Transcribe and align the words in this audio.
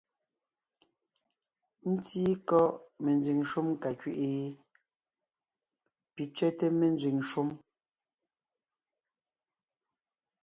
Ńtíí 1.91 2.31
kɔ́ 2.47 2.65
menzẅìŋ 3.03 3.39
shúm 3.49 3.67
ka 3.81 3.89
kẅí’i? 4.01 4.41
Pì 6.13 6.23
tsẅɛ́té 6.35 6.65
ménzẅìŋ 6.79 7.17
shúm. 7.29 7.49